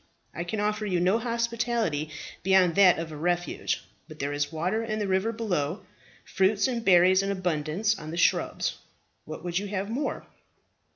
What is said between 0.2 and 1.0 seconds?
I can offer you